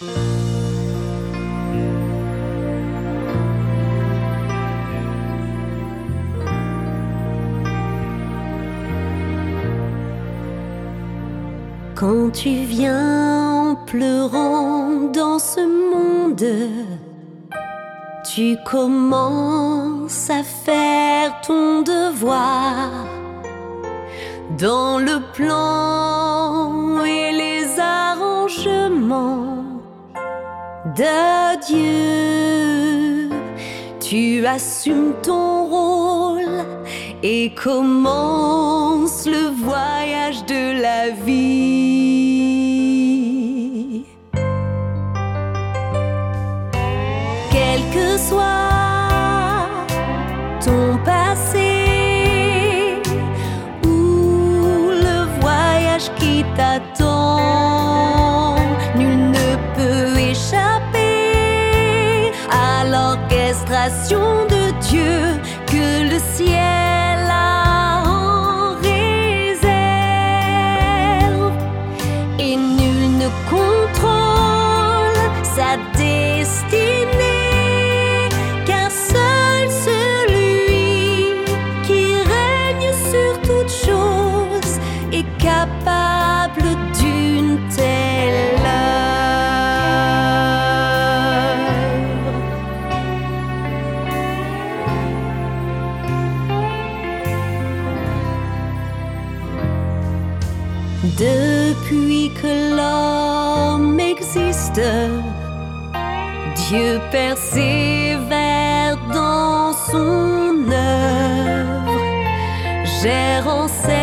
Quand 0.00 0.10
tu 12.32 12.50
viens 12.50 13.50
en 13.50 13.74
pleurant 13.74 15.10
dans 15.12 15.40
ce 15.40 15.60
monde, 15.66 16.46
tu 18.32 18.56
commences 18.64 20.30
à 20.30 20.44
faire 20.44 21.40
ton 21.44 21.82
devoir. 21.82 22.92
Dans 24.58 25.00
le 25.00 25.20
plan 25.32 27.04
et 27.04 27.32
les 27.32 27.80
arrangements 27.80 29.47
de 30.98 31.56
Dieu. 31.66 33.30
Tu 34.00 34.44
assumes 34.46 35.14
ton 35.22 35.66
rôle 35.66 36.64
et 37.22 37.54
commence 37.54 39.26
le 39.26 39.50
voyage 39.64 40.44
de 40.46 40.82
la 40.82 41.10
vie. 41.10 41.97
De 63.66 64.70
Dieu 64.88 65.40
que 65.66 66.04
le 66.10 66.18
ciel 66.34 66.67
Depuis 101.16 102.30
que 102.40 102.76
l'homme 102.76 103.98
existe, 103.98 104.80
Dieu 106.68 107.00
persévère 107.10 108.96
dans 109.12 109.72
son 109.72 110.70
œuvre, 110.70 112.00
gérant 113.02 113.68
cet 113.68 113.96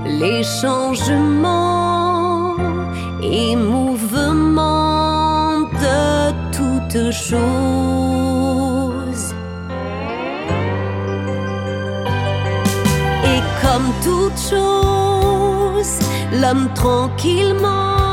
les 0.05 0.43
changements 0.45 1.49
et 3.23 3.57
mouvements 3.57 4.39
de 5.63 6.33
toutes 6.53 7.13
choses. 7.13 8.28
Comme 13.79 13.93
toute 14.03 14.39
chose, 14.51 16.01
l'homme 16.33 16.69
tranquillement 16.75 18.08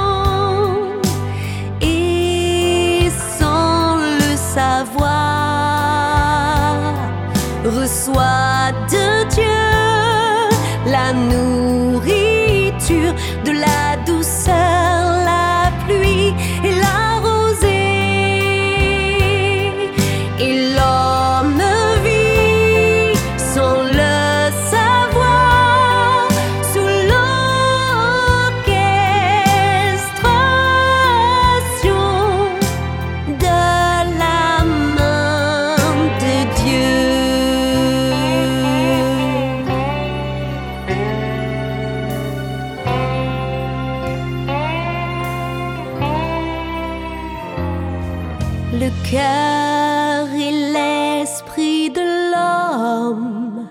Le 48.78 48.90
cœur 49.10 50.28
et 50.36 50.52
l'esprit 50.74 51.90
de 51.90 52.02
l'homme 52.32 53.70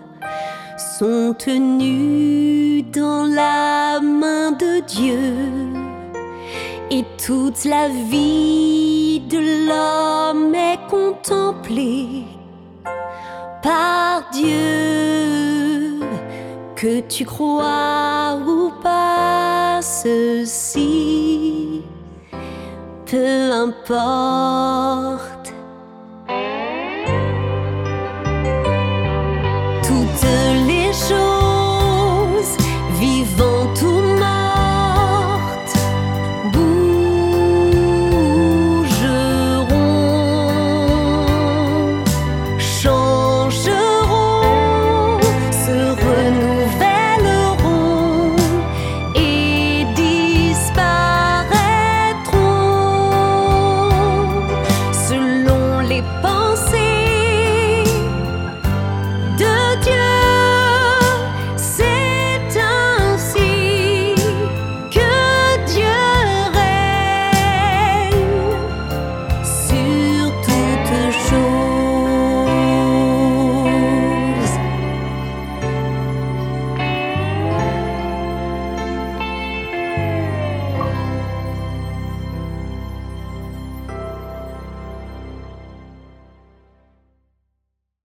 sont 0.78 1.34
tenus 1.38 2.86
dans 2.90 3.24
la 3.24 4.00
main 4.00 4.52
de 4.52 4.80
Dieu 4.80 5.74
et 6.90 7.04
toute 7.24 7.64
la 7.64 7.88
vie 7.88 9.20
de 9.28 9.68
l'homme 9.68 10.54
est 10.54 10.78
contemplée 10.88 12.24
par 13.62 14.22
Dieu. 14.32 16.00
Que 16.76 17.00
tu 17.00 17.24
crois 17.24 18.38
ou 18.46 18.70
pas 18.82 19.80
ceci, 19.82 21.73
peu 23.06 23.52
importe. 23.52 25.33